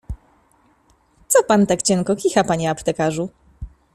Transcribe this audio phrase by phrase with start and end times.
[1.31, 3.29] —Co pan tak cienko kicha, panie aptekarzu?